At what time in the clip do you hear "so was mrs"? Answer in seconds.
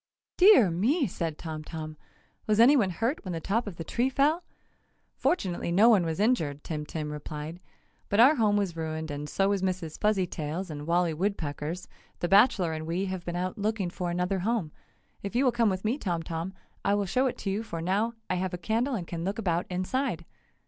9.29-9.99